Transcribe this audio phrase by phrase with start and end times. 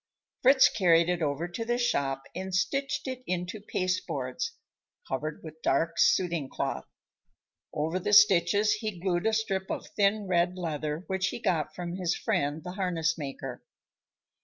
[0.41, 4.53] Fritz carried it over to the shop and stitched it into pasteboards,
[5.07, 6.87] covered with dark suiting cloth.
[7.71, 11.97] Over the stitches he glued a strip of thin red leather which he got from
[11.97, 13.63] his friend, the harness maker.